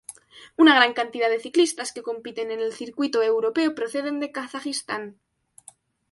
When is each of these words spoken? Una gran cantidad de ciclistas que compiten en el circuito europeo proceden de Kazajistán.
Una 0.57 0.73
gran 0.75 0.93
cantidad 0.93 1.29
de 1.29 1.39
ciclistas 1.39 1.91
que 1.93 2.01
compiten 2.01 2.49
en 2.49 2.59
el 2.59 2.73
circuito 2.73 3.21
europeo 3.21 3.75
proceden 3.75 4.19
de 4.19 4.31
Kazajistán. 4.31 5.19